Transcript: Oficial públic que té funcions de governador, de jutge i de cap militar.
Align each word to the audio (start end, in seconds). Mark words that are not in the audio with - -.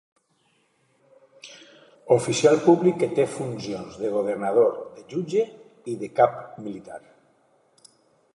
Oficial 2.15 2.57
públic 2.63 2.97
que 3.03 3.09
té 3.21 3.27
funcions 3.35 4.01
de 4.05 4.11
governador, 4.17 4.73
de 4.97 5.07
jutge 5.13 5.45
i 5.93 5.97
de 6.05 6.11
cap 6.23 6.43
militar. 6.69 7.03